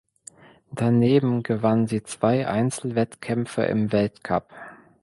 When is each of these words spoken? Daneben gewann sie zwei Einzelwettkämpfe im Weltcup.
Daneben 0.71 1.43
gewann 1.43 1.85
sie 1.85 2.01
zwei 2.01 2.47
Einzelwettkämpfe 2.47 3.61
im 3.65 3.91
Weltcup. 3.91 4.49